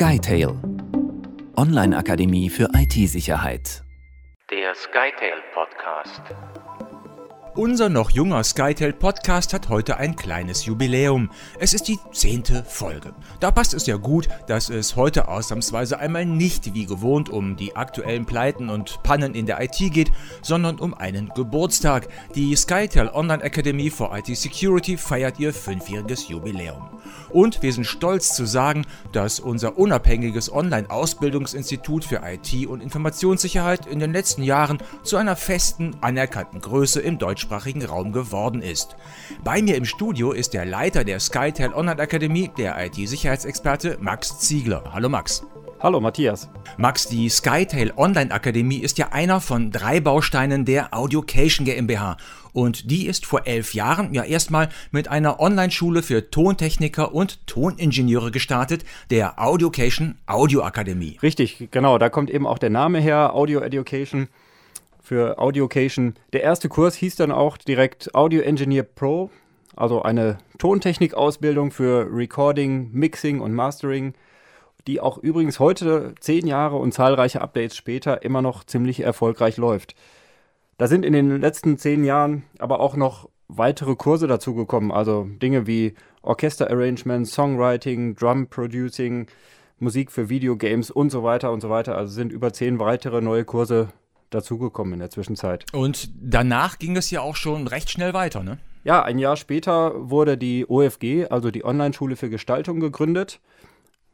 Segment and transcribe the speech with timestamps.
[0.00, 0.54] SkyTail
[1.56, 3.82] Online-Akademie für IT-Sicherheit.
[4.48, 6.22] Der SkyTail Podcast.
[7.54, 11.30] Unser noch junger SkyTel Podcast hat heute ein kleines Jubiläum.
[11.58, 13.12] Es ist die zehnte Folge.
[13.40, 17.74] Da passt es ja gut, dass es heute ausnahmsweise einmal nicht wie gewohnt um die
[17.74, 22.08] aktuellen Pleiten und Pannen in der IT geht, sondern um einen Geburtstag.
[22.36, 26.88] Die SkyTel Online Academy for IT Security feiert ihr fünfjähriges Jubiläum.
[27.30, 33.98] Und wir sind stolz zu sagen, dass unser unabhängiges Online-Ausbildungsinstitut für IT und Informationssicherheit in
[33.98, 38.96] den letzten Jahren zu einer festen, anerkannten Größe im deutschen deutschsprachigen Raum geworden ist.
[39.42, 44.84] Bei mir im Studio ist der Leiter der SkyTel Online Akademie, der IT-Sicherheitsexperte Max Ziegler.
[44.92, 45.42] Hallo Max.
[45.80, 46.50] Hallo Matthias.
[46.76, 52.16] Max, die SkyTail Online Akademie ist ja einer von drei Bausteinen der Audiocation GmbH.
[52.52, 58.32] Und die ist vor elf Jahren ja erstmal mit einer Online-Schule für Tontechniker und Toningenieure
[58.32, 61.16] gestartet, der Audiocation Audio Akademie.
[61.22, 64.28] Richtig, genau, da kommt eben auch der Name her, Audio Education
[65.08, 66.14] für Audiocation.
[66.34, 69.30] Der erste Kurs hieß dann auch direkt Audio Engineer Pro,
[69.74, 74.12] also eine Tontechnik-Ausbildung für Recording, Mixing und Mastering,
[74.86, 79.94] die auch übrigens heute, zehn Jahre und zahlreiche Updates später, immer noch ziemlich erfolgreich läuft.
[80.76, 85.66] Da sind in den letzten zehn Jahren aber auch noch weitere Kurse dazugekommen, also Dinge
[85.66, 89.26] wie Orchester-Arrangement, Songwriting, Drum-Producing,
[89.78, 91.96] Musik für Videogames und so weiter und so weiter.
[91.96, 93.88] Also sind über zehn weitere neue Kurse
[94.30, 95.64] dazugekommen in der Zwischenzeit.
[95.72, 98.58] Und danach ging es ja auch schon recht schnell weiter, ne?
[98.84, 103.40] Ja, ein Jahr später wurde die OFG, also die Online-Schule für Gestaltung, gegründet.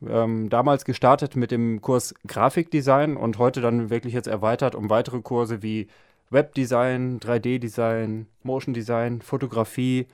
[0.06, 5.20] Ähm, damals gestartet mit dem Kurs Grafikdesign und heute dann wirklich jetzt erweitert um weitere
[5.20, 5.88] Kurse wie
[6.30, 10.06] Webdesign, 3D-Design, Motion Design, Fotografie,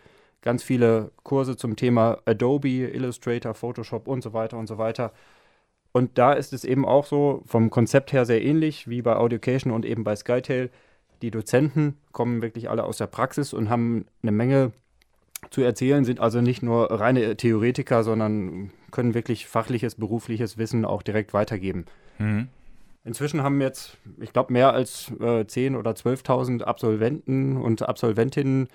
[0.43, 5.13] ganz viele Kurse zum Thema Adobe, Illustrator, Photoshop und so weiter und so weiter.
[5.93, 9.73] Und da ist es eben auch so, vom Konzept her sehr ähnlich wie bei Audiocation
[9.73, 10.71] und eben bei SkyTail.
[11.23, 14.73] Die Dozenten kommen wirklich alle aus der Praxis und haben eine Menge
[15.51, 21.03] zu erzählen, sind also nicht nur reine Theoretiker, sondern können wirklich fachliches, berufliches Wissen auch
[21.03, 21.87] direkt weitergeben.
[22.19, 22.49] Mhm.
[23.05, 28.69] Inzwischen haben jetzt, ich glaube, mehr als äh, 10.000 oder 12.000 Absolventen und Absolventinnen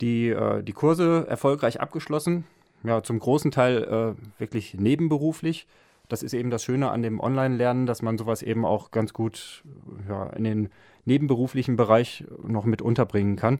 [0.00, 2.44] die, äh, die Kurse erfolgreich abgeschlossen.
[2.84, 5.66] Ja, zum großen Teil äh, wirklich nebenberuflich
[6.08, 9.62] das ist eben das Schöne an dem Online-Lernen, dass man sowas eben auch ganz gut
[10.08, 10.68] ja, in den
[11.04, 13.58] nebenberuflichen Bereich noch mit unterbringen kann.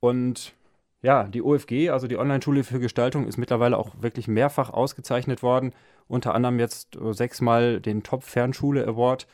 [0.00, 0.54] Und
[1.02, 5.72] ja, die OFG, also die Online-Schule für Gestaltung, ist mittlerweile auch wirklich mehrfach ausgezeichnet worden.
[6.08, 9.26] Unter anderem jetzt sechsmal den Top-Fernschule-Award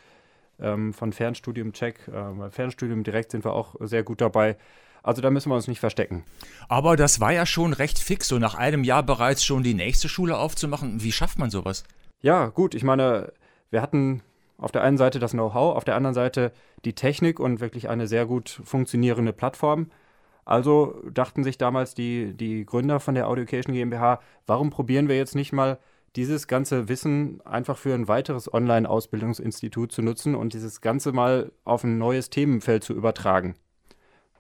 [0.61, 2.09] ähm, von Fernstudium Check.
[2.09, 4.57] Äh, bei Fernstudium direkt sind wir auch sehr gut dabei.
[5.03, 6.25] Also da müssen wir uns nicht verstecken.
[6.69, 10.09] Aber das war ja schon recht fix, so nach einem Jahr bereits schon die nächste
[10.09, 11.03] Schule aufzumachen.
[11.03, 11.85] Wie schafft man sowas?
[12.21, 13.33] Ja, gut, ich meine,
[13.71, 14.23] wir hatten
[14.59, 16.53] auf der einen Seite das Know-how, auf der anderen Seite
[16.85, 19.91] die Technik und wirklich eine sehr gut funktionierende Plattform.
[20.45, 25.35] Also dachten sich damals die, die Gründer von der Audiocation GmbH, warum probieren wir jetzt
[25.35, 25.79] nicht mal
[26.17, 31.85] dieses ganze Wissen einfach für ein weiteres Online-Ausbildungsinstitut zu nutzen und dieses Ganze mal auf
[31.85, 33.55] ein neues Themenfeld zu übertragen.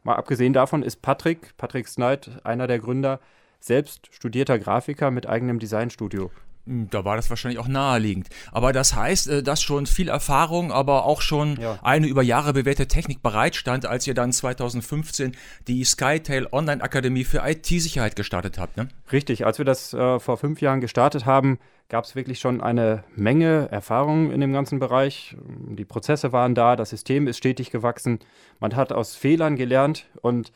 [0.04, 3.20] Mal abgesehen davon ist Patrick, Patrick Snight, einer der Gründer,
[3.60, 6.30] selbst studierter Grafiker mit eigenem Designstudio.
[6.66, 8.28] Hm, da war das wahrscheinlich auch naheliegend.
[8.52, 11.78] Aber das heißt, äh, dass schon viel Erfahrung, aber auch schon ja.
[11.82, 15.36] eine über Jahre bewährte Technik bereitstand, als ihr dann 2015
[15.66, 18.76] die SkyTail Online Akademie für IT-Sicherheit gestartet habt.
[18.76, 18.88] Ne?
[19.10, 21.58] Richtig, als wir das äh, vor fünf Jahren gestartet haben,
[21.88, 25.36] gab es wirklich schon eine Menge Erfahrung in dem ganzen Bereich.
[25.68, 28.20] Die Prozesse waren da, das System ist stetig gewachsen.
[28.60, 30.52] Man hat aus Fehlern gelernt und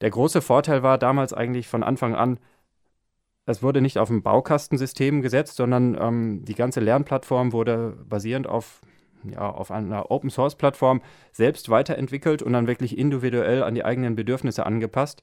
[0.00, 2.38] der große Vorteil war damals eigentlich von Anfang an,
[3.48, 8.82] es wurde nicht auf ein Baukastensystem gesetzt, sondern ähm, die ganze Lernplattform wurde basierend auf,
[9.24, 11.00] ja, auf einer Open-Source-Plattform
[11.32, 15.22] selbst weiterentwickelt und dann wirklich individuell an die eigenen Bedürfnisse angepasst.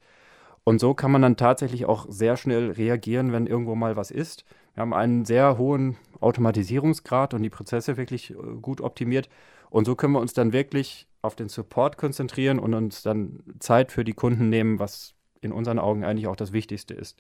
[0.64, 4.44] Und so kann man dann tatsächlich auch sehr schnell reagieren, wenn irgendwo mal was ist.
[4.74, 9.30] Wir haben einen sehr hohen Automatisierungsgrad und die Prozesse wirklich äh, gut optimiert.
[9.70, 13.92] Und so können wir uns dann wirklich auf den Support konzentrieren und uns dann Zeit
[13.92, 17.20] für die Kunden nehmen, was in unseren Augen eigentlich auch das Wichtigste ist.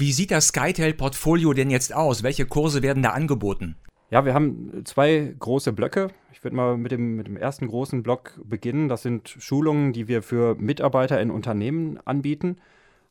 [0.00, 2.22] Wie sieht das SkyTail-Portfolio denn jetzt aus?
[2.22, 3.74] Welche Kurse werden da angeboten?
[4.10, 6.12] Ja, wir haben zwei große Blöcke.
[6.32, 8.88] Ich würde mal mit dem, mit dem ersten großen Block beginnen.
[8.88, 12.58] Das sind Schulungen, die wir für Mitarbeiter in Unternehmen anbieten.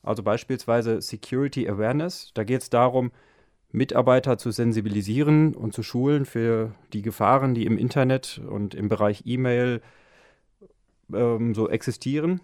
[0.01, 2.31] Also beispielsweise Security Awareness.
[2.34, 3.12] Da geht es darum,
[3.74, 9.24] Mitarbeiter zu sensibilisieren und zu schulen für die Gefahren, die im Internet und im Bereich
[9.25, 9.81] E-Mail
[11.13, 12.40] ähm, so existieren.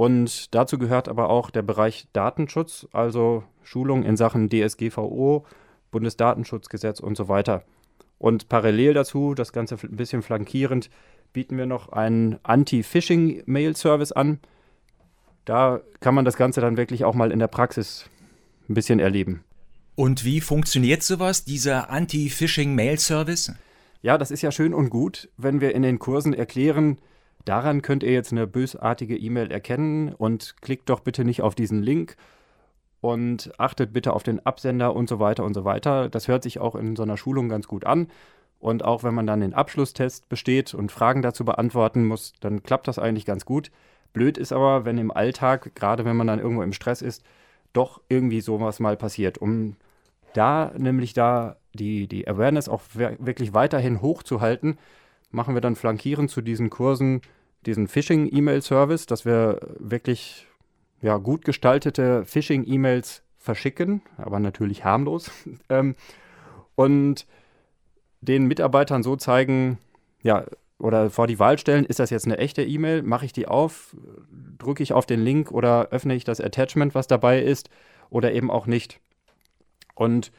[0.00, 5.44] Und dazu gehört aber auch der Bereich Datenschutz, also Schulung in Sachen DSGVO,
[5.90, 7.64] Bundesdatenschutzgesetz und so weiter.
[8.16, 10.88] Und parallel dazu, das Ganze ein bisschen flankierend,
[11.34, 14.40] bieten wir noch einen Anti-Phishing-Mail-Service an.
[15.44, 18.08] Da kann man das Ganze dann wirklich auch mal in der Praxis
[18.70, 19.44] ein bisschen erleben.
[19.96, 23.52] Und wie funktioniert sowas, dieser Anti-Phishing-Mail-Service?
[24.00, 26.96] Ja, das ist ja schön und gut, wenn wir in den Kursen erklären,
[27.44, 31.82] daran könnt ihr jetzt eine bösartige E-Mail erkennen und klickt doch bitte nicht auf diesen
[31.82, 32.16] Link
[33.00, 36.08] und achtet bitte auf den Absender und so weiter und so weiter.
[36.08, 38.08] Das hört sich auch in so einer Schulung ganz gut an.
[38.58, 42.88] Und auch wenn man dann den Abschlusstest besteht und Fragen dazu beantworten muss, dann klappt
[42.88, 43.70] das eigentlich ganz gut.
[44.12, 47.24] Blöd ist aber, wenn im Alltag, gerade wenn man dann irgendwo im Stress ist,
[47.72, 49.38] doch irgendwie sowas mal passiert.
[49.38, 49.76] Um
[50.34, 54.78] da nämlich da die, die Awareness auch wirklich weiterhin hochzuhalten,
[55.30, 57.22] machen wir dann flankierend zu diesen Kursen
[57.66, 60.46] diesen Phishing-E-Mail-Service, dass wir wirklich
[61.02, 65.30] ja, gut gestaltete Phishing-E-Mails verschicken, aber natürlich harmlos.
[65.68, 65.94] ähm,
[66.74, 67.26] und
[68.20, 69.78] den Mitarbeitern so zeigen,
[70.22, 70.44] ja,
[70.78, 73.02] oder vor die Wahl stellen, ist das jetzt eine echte E-Mail?
[73.02, 73.94] Mache ich die auf?
[74.58, 77.68] Drücke ich auf den Link oder öffne ich das Attachment, was dabei ist?
[78.08, 78.98] Oder eben auch nicht?
[79.94, 80.32] Und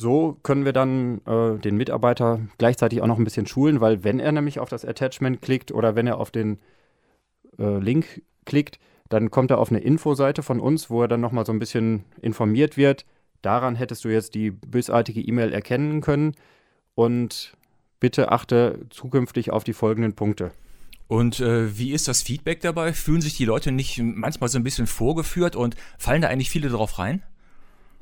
[0.00, 4.18] so können wir dann äh, den Mitarbeiter gleichzeitig auch noch ein bisschen schulen, weil wenn
[4.18, 6.58] er nämlich auf das Attachment klickt oder wenn er auf den
[7.58, 8.80] äh, Link klickt,
[9.10, 12.04] dann kommt er auf eine Infoseite von uns, wo er dann nochmal so ein bisschen
[12.22, 13.04] informiert wird.
[13.42, 16.34] Daran hättest du jetzt die bösartige E-Mail erkennen können
[16.94, 17.56] und
[17.98, 20.52] bitte achte zukünftig auf die folgenden Punkte.
[21.08, 22.92] Und äh, wie ist das Feedback dabei?
[22.92, 26.68] Fühlen sich die Leute nicht manchmal so ein bisschen vorgeführt und fallen da eigentlich viele
[26.68, 27.22] drauf rein?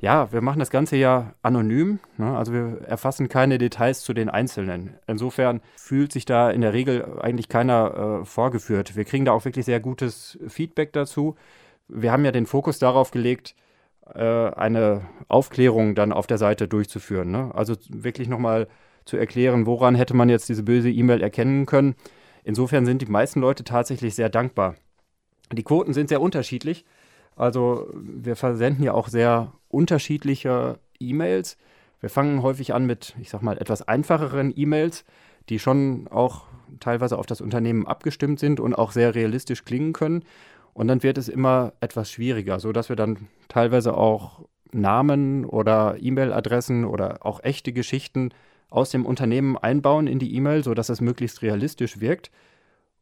[0.01, 1.99] Ja, wir machen das Ganze ja anonym.
[2.17, 2.37] Ne?
[2.37, 4.95] Also wir erfassen keine Details zu den Einzelnen.
[5.07, 8.95] Insofern fühlt sich da in der Regel eigentlich keiner äh, vorgeführt.
[8.95, 11.35] Wir kriegen da auch wirklich sehr gutes Feedback dazu.
[11.89, 13.55] Wir haben ja den Fokus darauf gelegt,
[14.15, 17.31] äh, eine Aufklärung dann auf der Seite durchzuführen.
[17.31, 17.51] Ne?
[17.53, 18.69] Also wirklich nochmal
[19.03, 21.95] zu erklären, woran hätte man jetzt diese böse E-Mail erkennen können.
[22.45, 24.75] Insofern sind die meisten Leute tatsächlich sehr dankbar.
[25.51, 26.85] Die Quoten sind sehr unterschiedlich.
[27.35, 31.57] Also wir versenden ja auch sehr unterschiedliche E-Mails.
[31.99, 35.05] Wir fangen häufig an mit, ich sag mal, etwas einfacheren E-Mails,
[35.49, 36.45] die schon auch
[36.79, 40.23] teilweise auf das Unternehmen abgestimmt sind und auch sehr realistisch klingen können.
[40.73, 46.85] Und dann wird es immer etwas schwieriger, sodass wir dann teilweise auch Namen oder E-Mail-Adressen
[46.85, 48.29] oder auch echte Geschichten
[48.69, 52.31] aus dem Unternehmen einbauen in die E-Mail, sodass es möglichst realistisch wirkt.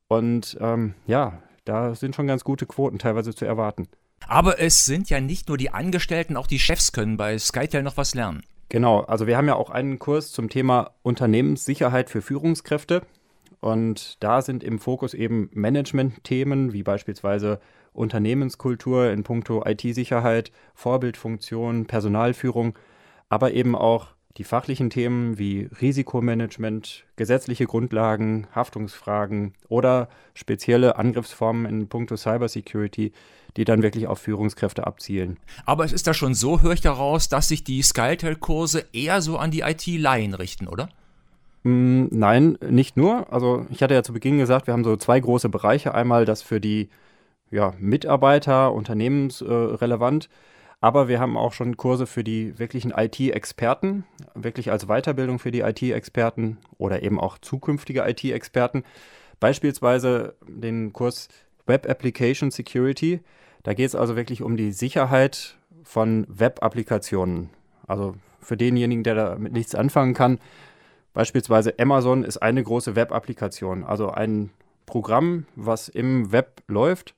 [0.08, 3.90] Und ähm, ja, da sind schon ganz gute Quoten teilweise zu erwarten.
[4.28, 7.98] Aber es sind ja nicht nur die Angestellten, auch die Chefs können bei Skytel noch
[7.98, 8.44] was lernen.
[8.70, 13.04] Genau, also wir haben ja auch einen Kurs zum Thema Unternehmenssicherheit für Führungskräfte.
[13.60, 17.60] Und da sind im Fokus eben Management-Themen wie beispielsweise
[17.94, 22.78] Unternehmenskultur in puncto IT-Sicherheit, Vorbildfunktion, Personalführung,
[23.30, 31.88] aber eben auch die fachlichen Themen wie Risikomanagement, gesetzliche Grundlagen, Haftungsfragen oder spezielle Angriffsformen in
[31.88, 33.14] puncto Cybersecurity,
[33.58, 35.38] die dann wirklich auf Führungskräfte abzielen.
[35.66, 39.38] Aber es ist da schon so, höre ich daraus, dass sich die Skytel-Kurse eher so
[39.38, 40.90] an die IT-Laien richten, oder?
[41.64, 43.34] Mm, nein, nicht nur.
[43.34, 45.96] Also ich hatte ja zu Beginn gesagt, wir haben so zwei große Bereiche.
[45.96, 46.90] Einmal das für die
[47.50, 50.26] ja, Mitarbeiter, unternehmensrelevant.
[50.26, 50.28] Äh,
[50.80, 55.62] aber wir haben auch schon Kurse für die wirklichen IT-Experten, wirklich als Weiterbildung für die
[55.62, 58.84] IT-Experten oder eben auch zukünftige IT-Experten.
[59.40, 61.30] Beispielsweise den Kurs
[61.66, 63.22] Web Application Security.
[63.64, 67.50] Da geht es also wirklich um die Sicherheit von Web-Applikationen.
[67.88, 70.40] Also für denjenigen, der damit nichts anfangen kann,
[71.14, 74.52] beispielsweise Amazon ist eine große Web-Applikation, also ein
[74.86, 77.14] Programm, was im Web läuft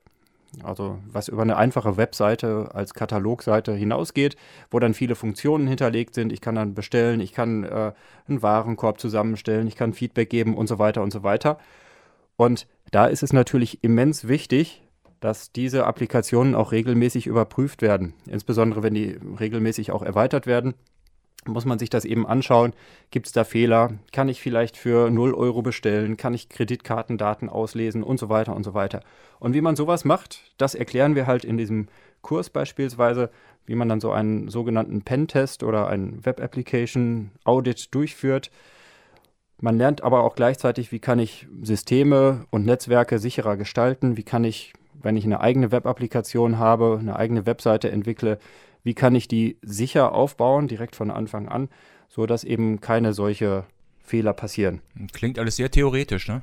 [0.64, 4.36] also was über eine einfache Webseite als Katalogseite hinausgeht,
[4.72, 6.32] wo dann viele Funktionen hinterlegt sind.
[6.32, 7.94] Ich kann dann bestellen, ich kann äh,
[8.28, 11.58] einen Warenkorb zusammenstellen, ich kann Feedback geben und so weiter und so weiter.
[12.36, 14.84] Und da ist es natürlich immens wichtig,
[15.20, 20.74] dass diese Applikationen auch regelmäßig überprüft werden, insbesondere wenn die regelmäßig auch erweitert werden
[21.46, 22.74] muss man sich das eben anschauen.
[23.12, 23.94] Gibt es da Fehler?
[24.12, 26.18] Kann ich vielleicht für 0 Euro bestellen?
[26.18, 29.02] Kann ich Kreditkartendaten auslesen und so weiter und so weiter?
[29.40, 31.88] Und wie man sowas macht, das erklären wir halt in diesem
[32.22, 33.30] Kurs beispielsweise,
[33.66, 38.52] wie man dann so einen sogenannten Pen-Test oder einen Web-Application-Audit durchführt.
[39.62, 44.44] Man lernt aber auch gleichzeitig, wie kann ich Systeme und Netzwerke sicherer gestalten, wie kann
[44.44, 48.40] ich, wenn ich eine eigene Web-Applikation habe, eine eigene Webseite entwickle,
[48.84, 51.70] wie kann ich die sicher aufbauen, direkt von Anfang an,
[52.08, 53.66] sodass eben keine solche
[54.00, 54.82] Fehler passieren.
[55.14, 56.42] Klingt alles sehr theoretisch, ne?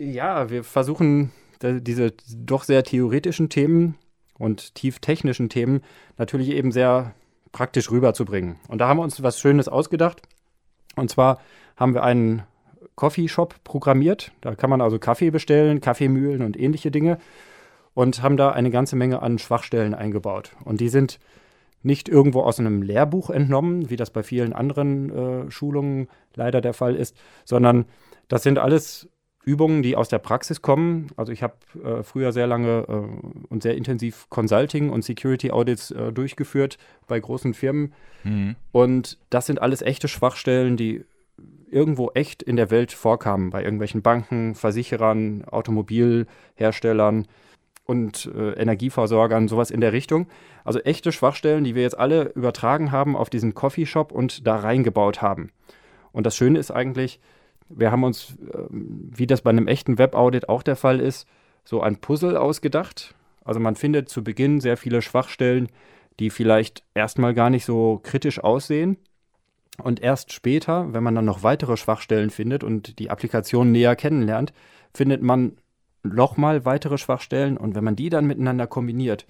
[0.00, 1.30] Ja, wir versuchen
[1.62, 3.96] diese doch sehr theoretischen Themen
[4.38, 5.82] und tief technischen Themen
[6.18, 7.14] natürlich eben sehr
[7.52, 8.56] praktisch rüberzubringen.
[8.68, 10.22] Und da haben wir uns was Schönes ausgedacht.
[10.96, 11.40] Und zwar
[11.76, 12.42] haben wir einen
[12.96, 14.32] Coffeeshop programmiert.
[14.40, 17.18] Da kann man also Kaffee bestellen, Kaffeemühlen und ähnliche Dinge.
[17.94, 20.52] Und haben da eine ganze Menge an Schwachstellen eingebaut.
[20.64, 21.18] Und die sind
[21.82, 26.74] nicht irgendwo aus einem Lehrbuch entnommen, wie das bei vielen anderen äh, Schulungen leider der
[26.74, 27.86] Fall ist, sondern
[28.28, 29.08] das sind alles
[29.46, 31.08] Übungen, die aus der Praxis kommen.
[31.16, 35.92] Also ich habe äh, früher sehr lange äh, und sehr intensiv Consulting und Security Audits
[35.92, 37.94] äh, durchgeführt bei großen Firmen.
[38.24, 38.56] Mhm.
[38.72, 41.04] Und das sind alles echte Schwachstellen, die
[41.70, 47.26] irgendwo echt in der Welt vorkamen, bei irgendwelchen Banken, Versicherern, Automobilherstellern
[47.86, 50.26] und äh, Energieversorgern, sowas in der Richtung.
[50.64, 55.22] Also echte Schwachstellen, die wir jetzt alle übertragen haben auf diesen Coffeeshop und da reingebaut
[55.22, 55.50] haben.
[56.12, 57.20] Und das Schöne ist eigentlich,
[57.68, 61.26] wir haben uns, ähm, wie das bei einem echten Web-Audit auch der Fall ist,
[61.64, 63.14] so ein Puzzle ausgedacht.
[63.44, 65.68] Also man findet zu Beginn sehr viele Schwachstellen,
[66.18, 68.96] die vielleicht erstmal gar nicht so kritisch aussehen.
[69.82, 74.52] Und erst später, wenn man dann noch weitere Schwachstellen findet und die Applikation näher kennenlernt,
[74.94, 75.58] findet man
[76.08, 77.56] nochmal weitere Schwachstellen.
[77.56, 79.26] Und wenn man die dann miteinander kombiniert,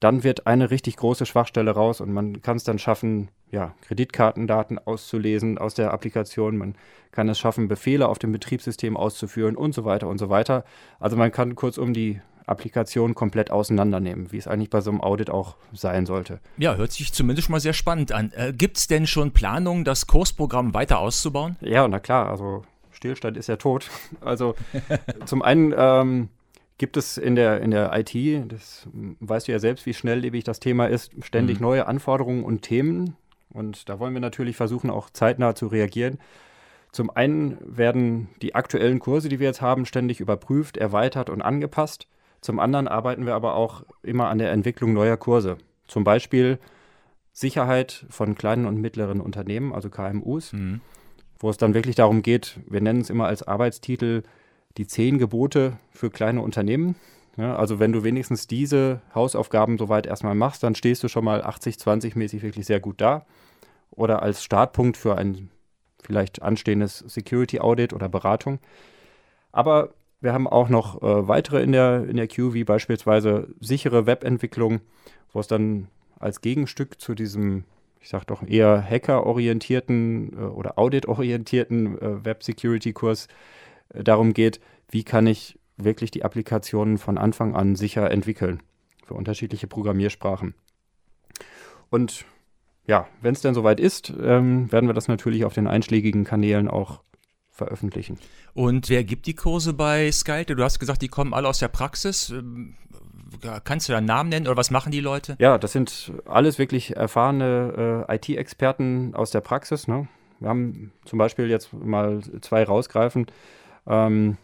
[0.00, 4.78] dann wird eine richtig große Schwachstelle raus und man kann es dann schaffen, ja, Kreditkartendaten
[4.78, 6.58] auszulesen aus der Applikation.
[6.58, 6.74] Man
[7.10, 10.64] kann es schaffen, Befehle auf dem Betriebssystem auszuführen und so weiter und so weiter.
[11.00, 15.30] Also man kann kurzum die Applikation komplett auseinandernehmen, wie es eigentlich bei so einem Audit
[15.30, 16.40] auch sein sollte.
[16.58, 18.32] Ja, hört sich zumindest mal sehr spannend an.
[18.36, 21.56] Äh, Gibt es denn schon Planungen, das Kursprogramm weiter auszubauen?
[21.62, 22.64] Ja, na klar, also
[23.04, 23.90] Stillstand ist ja tot.
[24.20, 24.54] Also
[25.26, 26.28] zum einen ähm,
[26.78, 28.88] gibt es in der, in der IT, das
[29.20, 31.66] weißt du ja selbst, wie schnelllebig das Thema ist, ständig mhm.
[31.66, 33.16] neue Anforderungen und Themen.
[33.50, 36.18] Und da wollen wir natürlich versuchen, auch zeitnah zu reagieren.
[36.92, 42.06] Zum einen werden die aktuellen Kurse, die wir jetzt haben, ständig überprüft, erweitert und angepasst.
[42.40, 45.58] Zum anderen arbeiten wir aber auch immer an der Entwicklung neuer Kurse.
[45.86, 46.58] Zum Beispiel
[47.32, 50.80] Sicherheit von kleinen und mittleren Unternehmen, also KMUs, mhm.
[51.44, 54.22] Wo es dann wirklich darum geht, wir nennen es immer als Arbeitstitel,
[54.78, 56.96] die zehn Gebote für kleine Unternehmen.
[57.36, 61.44] Ja, also wenn du wenigstens diese Hausaufgaben soweit erstmal machst, dann stehst du schon mal
[61.44, 63.26] 80-20 mäßig wirklich sehr gut da.
[63.90, 65.50] Oder als Startpunkt für ein
[66.02, 68.58] vielleicht anstehendes Security Audit oder Beratung.
[69.52, 74.06] Aber wir haben auch noch äh, weitere in der, in der Queue, wie beispielsweise sichere
[74.06, 74.80] Webentwicklung,
[75.34, 77.64] wo es dann als Gegenstück zu diesem,
[78.04, 83.28] ich sag doch eher Hacker-orientierten äh, oder Audit-orientierten äh, Web-Security-Kurs
[83.94, 88.62] darum geht, wie kann ich wirklich die Applikationen von Anfang an sicher entwickeln
[89.06, 90.54] für unterschiedliche Programmiersprachen.
[91.90, 92.24] Und
[92.86, 96.68] ja, wenn es denn soweit ist, ähm, werden wir das natürlich auf den einschlägigen Kanälen
[96.68, 97.02] auch
[97.50, 98.18] veröffentlichen.
[98.52, 100.56] Und wer gibt die Kurse bei Skylte?
[100.56, 102.34] Du hast gesagt, die kommen alle aus der Praxis.
[103.64, 105.36] Kannst du da Namen nennen oder was machen die Leute?
[105.38, 109.88] Ja, das sind alles wirklich erfahrene äh, IT-Experten aus der Praxis.
[109.88, 110.08] Ne?
[110.40, 113.26] Wir haben zum Beispiel jetzt mal zwei rausgreifen.
[113.86, 114.36] Ähm,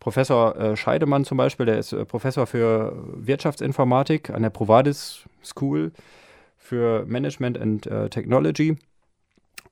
[0.00, 5.92] Professor äh, Scheidemann zum Beispiel, der ist äh, Professor für Wirtschaftsinformatik an der Provadis School
[6.56, 8.78] für Management and äh, Technology.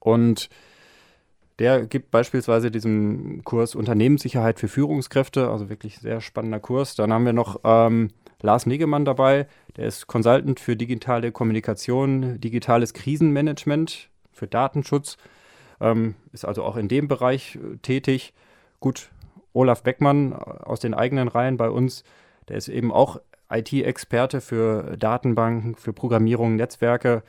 [0.00, 0.48] Und
[1.58, 6.94] der gibt beispielsweise diesen Kurs Unternehmenssicherheit für Führungskräfte, also wirklich sehr spannender Kurs.
[6.94, 8.10] Dann haben wir noch ähm,
[8.42, 9.46] Lars Negemann dabei,
[9.76, 15.16] der ist Consultant für digitale Kommunikation, digitales Krisenmanagement, für Datenschutz,
[15.80, 18.34] ähm, ist also auch in dem Bereich äh, tätig.
[18.80, 19.10] Gut,
[19.54, 22.04] Olaf Beckmann aus den eigenen Reihen bei uns,
[22.48, 23.20] der ist eben auch
[23.50, 27.22] IT-Experte für Datenbanken, für Programmierung, Netzwerke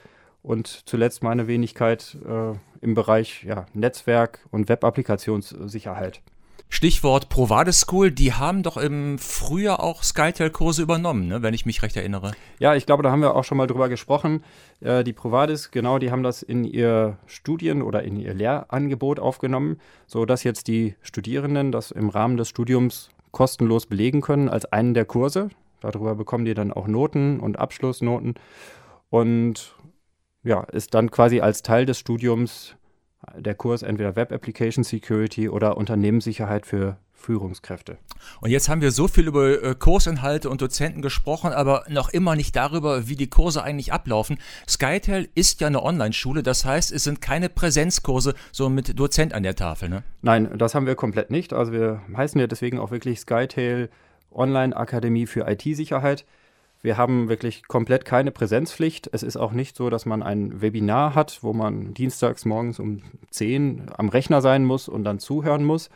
[0.43, 6.21] und zuletzt meine Wenigkeit äh, im Bereich ja, Netzwerk und Web-Applikationssicherheit.
[6.69, 11.81] Stichwort Provade School, die haben doch im Frühjahr auch Skytel-Kurse übernommen, ne, wenn ich mich
[11.81, 12.33] recht erinnere.
[12.59, 14.43] Ja, ich glaube, da haben wir auch schon mal drüber gesprochen.
[14.81, 19.79] Äh, die Provadis, genau, die haben das in ihr Studien- oder in ihr Lehrangebot aufgenommen,
[20.07, 25.05] sodass jetzt die Studierenden das im Rahmen des Studiums kostenlos belegen können als einen der
[25.05, 25.49] Kurse.
[25.79, 28.35] Darüber bekommen die dann auch Noten und Abschlussnoten
[29.09, 29.73] und
[30.47, 32.75] ja, ist dann quasi als Teil des Studiums
[33.35, 37.97] der Kurs entweder Web Application Security oder Unternehmenssicherheit für Führungskräfte.
[38.41, 42.35] Und jetzt haben wir so viel über äh, Kursinhalte und Dozenten gesprochen, aber noch immer
[42.35, 44.37] nicht darüber, wie die Kurse eigentlich ablaufen.
[44.69, 49.43] Skytel ist ja eine Online-Schule, das heißt, es sind keine Präsenzkurse so mit Dozent an
[49.43, 50.03] der Tafel, ne?
[50.21, 51.53] Nein, das haben wir komplett nicht.
[51.53, 53.89] Also wir heißen ja deswegen auch wirklich Skytail
[54.31, 56.23] Online-Akademie für IT-Sicherheit.
[56.87, 59.09] Wir haben wirklich komplett keine Präsenzpflicht.
[59.11, 63.01] Es ist auch nicht so, dass man ein Webinar hat, wo man dienstags morgens um
[63.29, 65.89] 10 am Rechner sein muss und dann zuhören muss,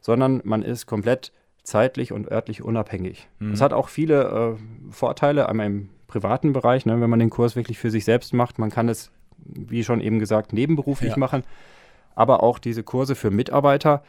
[0.00, 1.32] sondern man ist komplett
[1.64, 3.28] zeitlich und örtlich unabhängig.
[3.40, 3.50] Mhm.
[3.50, 5.50] Das hat auch viele äh, Vorteile.
[5.50, 8.58] Einmal im privaten Bereich, ne, wenn man den Kurs wirklich für sich selbst macht.
[8.58, 9.10] Man kann es,
[9.44, 11.18] wie schon eben gesagt, nebenberuflich Ja.
[11.18, 11.42] machen,
[12.14, 14.02] aber auch diese Kurse für Mitarbeiter.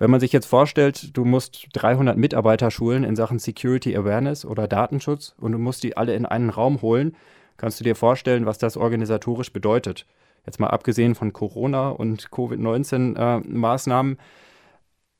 [0.00, 4.66] Wenn man sich jetzt vorstellt, du musst 300 Mitarbeiter schulen in Sachen Security Awareness oder
[4.66, 7.14] Datenschutz und du musst die alle in einen Raum holen,
[7.58, 10.06] kannst du dir vorstellen, was das organisatorisch bedeutet.
[10.46, 14.16] Jetzt mal abgesehen von Corona und Covid-19-Maßnahmen,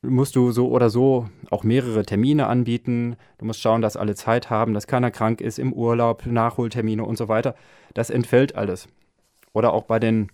[0.01, 3.17] musst du so oder so auch mehrere Termine anbieten.
[3.37, 7.19] Du musst schauen, dass alle Zeit haben, dass keiner krank ist, im Urlaub, Nachholtermine und
[7.19, 7.53] so weiter.
[7.93, 8.87] Das entfällt alles.
[9.53, 10.31] Oder auch bei den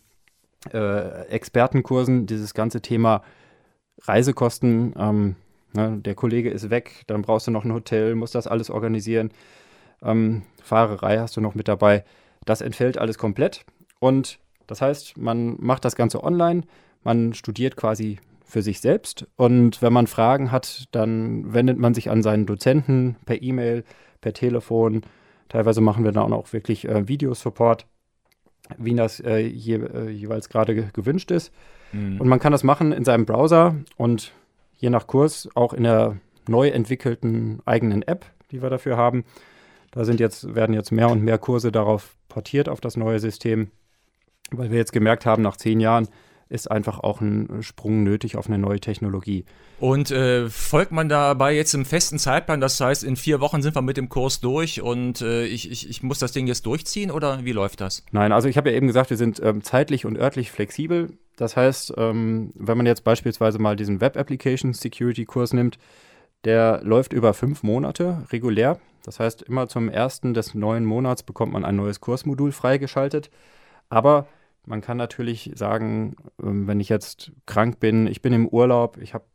[0.72, 3.24] äh, Expertenkursen, dieses ganze Thema
[4.02, 4.94] Reisekosten.
[4.98, 5.36] Ähm,
[5.74, 9.32] ne, der Kollege ist weg, dann brauchst du noch ein Hotel, musst das alles organisieren.
[10.02, 12.04] Ähm, Fahrerei hast du noch mit dabei.
[12.46, 13.66] Das entfällt alles komplett.
[14.00, 16.64] Und das heißt, man macht das Ganze online,
[17.04, 19.28] man studiert quasi für sich selbst.
[19.36, 23.84] Und wenn man Fragen hat, dann wendet man sich an seinen Dozenten per E-Mail,
[24.22, 25.02] per Telefon.
[25.50, 27.86] Teilweise machen wir dann auch wirklich äh, Videosupport,
[28.78, 31.52] wie das äh, je, äh, jeweils gerade ge gewünscht ist.
[31.92, 32.20] Mhm.
[32.20, 34.34] Und man kann das machen in seinem Browser und
[34.78, 39.26] je nach Kurs auch in der neu entwickelten eigenen App, die wir dafür haben.
[39.92, 43.72] Da sind jetzt, werden jetzt mehr und mehr Kurse darauf portiert auf das neue System,
[44.52, 46.08] weil wir jetzt gemerkt haben, nach zehn Jahren
[46.50, 49.46] ist einfach auch ein Sprung nötig auf eine neue Technologie.
[49.80, 52.62] Und äh, folgt man dabei jetzt im festen Zeitplan?
[52.62, 55.90] Das heißt, in vier Wochen sind wir mit dem Kurs durch und äh, ich, ich,
[55.90, 58.04] ich muss das Ding jetzt durchziehen oder wie läuft das?
[58.12, 61.12] Nein, also ich habe ja eben gesagt, wir sind ähm, zeitlich und örtlich flexibel.
[61.36, 65.78] Das heißt, ähm, wenn man jetzt beispielsweise mal diesen Web Application Security Kurs nimmt,
[66.44, 68.80] der läuft über fünf Monate regulär.
[69.04, 73.30] Das heißt, immer zum ersten des neuen Monats bekommt man ein neues Kursmodul freigeschaltet.
[73.90, 74.28] Aber
[74.68, 79.14] man kann natürlich sagen, ähm, wenn ich jetzt krank bin, ich bin im Urlaub, ich
[79.14, 79.26] habe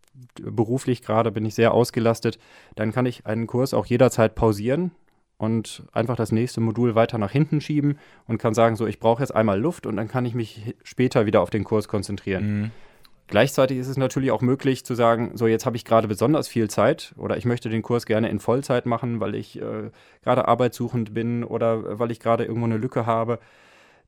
[0.40, 2.38] beruflich gerade, bin ich sehr ausgelastet,
[2.76, 4.92] dann kann ich einen Kurs auch jederzeit pausieren
[5.38, 7.98] und einfach das nächste Modul weiter nach hinten schieben
[8.28, 11.26] und kann sagen, so, ich brauche jetzt einmal Luft und dann kann ich mich später
[11.26, 12.60] wieder auf den Kurs konzentrieren.
[12.60, 12.70] Mhm.
[13.26, 16.68] Gleichzeitig ist es natürlich auch möglich zu sagen, so jetzt habe ich gerade besonders viel
[16.68, 19.90] Zeit oder ich möchte den Kurs gerne in Vollzeit machen, weil ich äh,
[20.22, 23.38] gerade arbeitssuchend bin oder äh, weil ich gerade irgendwo eine Lücke habe.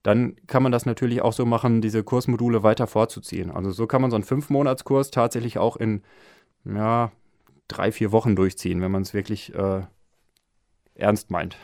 [0.04, 3.50] Dann kann man das natürlich auch so machen, diese Kursmodule weiter vorzuziehen.
[3.50, 6.02] Also so kann man so einen Fünf-Monats-Kurs tatsächlich auch in
[6.66, 7.10] ja,
[7.68, 9.80] drei, vier Wochen durchziehen, wenn man es wirklich äh,
[10.94, 11.56] ernst meint.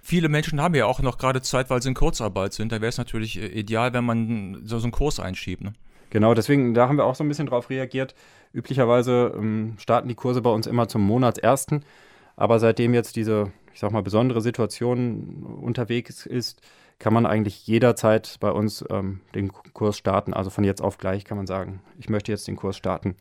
[0.00, 2.70] Viele Menschen haben ja auch noch gerade Zeit, weil sie in Kurzarbeit sind.
[2.70, 5.64] Da wäre es natürlich äh, ideal, wenn man so, so einen Kurs einschiebt.
[5.64, 5.72] Ne?
[6.10, 8.14] Genau, deswegen, da haben wir auch so ein bisschen drauf reagiert.
[8.52, 11.84] Üblicherweise ähm, starten die Kurse bei uns immer zum Monatsersten.
[12.36, 16.62] Aber seitdem jetzt diese, ich sag mal, besondere Situation unterwegs ist,
[16.98, 20.32] kann man eigentlich jederzeit bei uns ähm, den Kurs starten.
[20.32, 23.16] Also von jetzt auf gleich kann man sagen, ich möchte jetzt den Kurs starten.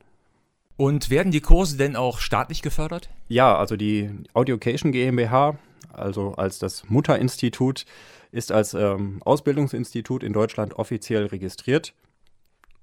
[0.78, 3.10] Und werden die Kurse denn auch staatlich gefördert?
[3.28, 5.58] Ja, also die Audiocation GmbH,
[5.94, 7.86] also als das Mutterinstitut,
[8.32, 11.94] ist als ähm, Ausbildungsinstitut in Deutschland offiziell registriert.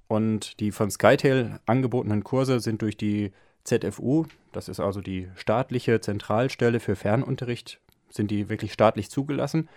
[0.09, 3.33] Und die von Skytail angebotenen Kurse sind durch die
[3.65, 9.69] ZFU, das ist also die staatliche Zentralstelle für Fernunterricht, sind die wirklich staatlich zugelassen.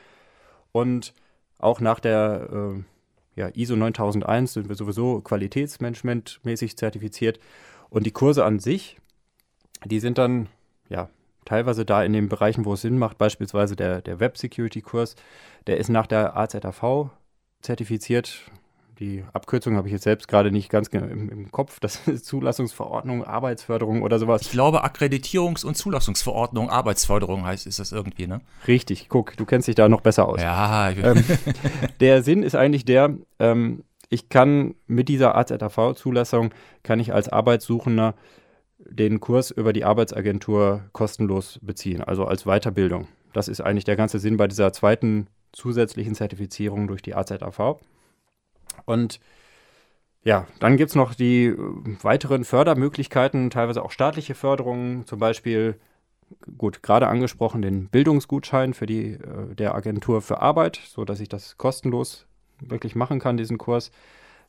[0.76, 1.14] Und
[1.58, 7.40] auch nach der äh, ja, ISO 9001 sind wir sowieso qualitätsmanagementmäßig zertifiziert.
[7.90, 8.98] Und die Kurse an sich,
[9.86, 10.50] die sind dann
[10.90, 11.08] ja
[11.46, 15.16] teilweise da in den Bereichen, wo es Sinn macht, beispielsweise der, der Web Security Kurs,
[15.66, 17.10] der ist nach der AZAV
[17.62, 18.42] zertifiziert.
[19.00, 21.80] Die Abkürzung habe ich jetzt selbst gerade nicht ganz im, im, Kopf.
[21.82, 24.44] Das ist Zulassungsverordnung, Arbeitsförderung oder sowas.
[24.44, 28.40] Ich glaube, Akkreditierungs- und Zulassungsverordnung, Arbeitsförderung heißt, ist das irgendwie, ne?
[28.68, 30.42] Richtig, guck, du kennst dich da noch besser aus.
[30.42, 31.24] Ja, ich ähm,
[32.00, 36.52] der Sinn ist eigentlich der, ähm, ich kann mit dieser AZAV-Zulassung,
[36.84, 38.16] kann ich als Arbeitssuchender
[38.78, 43.08] den Kurs über die Arbeitsagentur kostenlos beziehen, also als Weiterbildung.
[43.34, 47.80] Das ist eigentlich der ganze Sinn bei dieser zweiten zusätzlichen Zertifizierung durch die AZAV.
[48.86, 49.20] Und
[50.24, 51.58] ja, dann gibt es noch die äh,
[52.02, 55.76] weiteren Fördermöglichkeiten, teilweise auch staatliche Förderungen, zum Beispiel,
[56.58, 61.58] gut, gerade angesprochen, den Bildungsgutschein für die äh, der Agentur für Arbeit, sodass ich das
[61.58, 62.26] kostenlos
[62.60, 63.92] wirklich machen kann, diesen Kurs.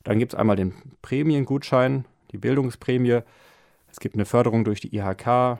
[0.02, 3.20] Dann gibt es einmal den Prämiengutschein, die Bildungsprämie.
[3.90, 5.58] Es gibt eine Förderung durch die IHK,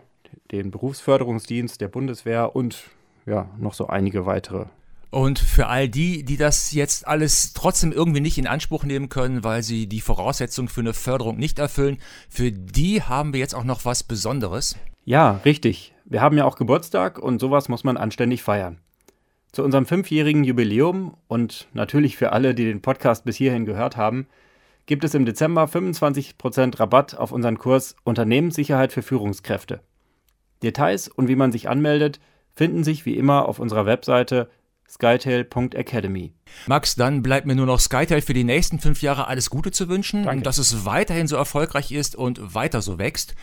[0.51, 2.85] den Berufsförderungsdienst der Bundeswehr und
[3.27, 4.67] ja, noch so einige weitere
[5.11, 9.45] und für all die, die das jetzt alles trotzdem irgendwie nicht in Anspruch nehmen können,
[9.45, 13.65] weil sie die Voraussetzungen für eine Förderung nicht erfüllen, für die haben wir jetzt auch
[13.65, 14.77] noch was Besonderes.
[15.05, 15.95] Ja, richtig.
[16.05, 18.79] Wir haben ja auch Geburtstag und sowas muss man anständig feiern.
[19.53, 24.27] Zu unserem fünfjährigen Jubiläum und natürlich für alle, die den Podcast bis hierhin gehört haben,
[24.87, 29.81] gibt es im Dezember 25% Rabatt auf unseren Kurs Unternehmenssicherheit für Führungskräfte.
[30.63, 32.21] Details und wie man sich anmeldet,
[32.55, 34.49] finden sich wie immer auf unserer Webseite
[34.89, 36.33] skytail.academy.
[36.67, 39.89] Max, dann bleibt mir nur noch Skytail für die nächsten fünf Jahre alles Gute zu
[39.89, 40.43] wünschen, Danke.
[40.43, 43.35] dass es weiterhin so erfolgreich ist und weiter so wächst.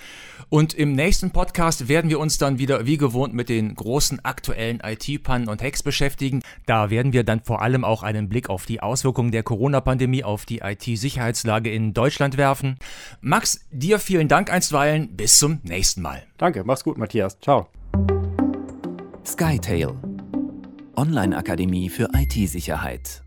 [0.50, 4.82] Und im nächsten Podcast werden wir uns dann wieder wie gewohnt mit den großen aktuellen
[4.84, 6.42] IT-Pannen und Hacks beschäftigen.
[6.66, 10.46] Da werden wir dann vor allem auch einen Blick auf die Auswirkungen der Corona-Pandemie auf
[10.46, 12.78] die IT-Sicherheitslage in Deutschland werfen.
[13.22, 15.16] Max, dir vielen Dank einstweilen.
[15.16, 16.24] Bis zum nächsten Mal.
[16.38, 17.40] Danke, mach's gut, Matthias.
[17.40, 17.68] Ciao.
[19.26, 20.13] Skytail.
[20.96, 23.23] Online-Akademie für IT-Sicherheit.